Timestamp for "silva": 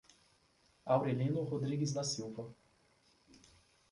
2.13-2.47